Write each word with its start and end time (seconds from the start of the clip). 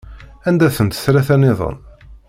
Anda-tent 0.47 1.01
tlata-nniḍen? 1.03 1.77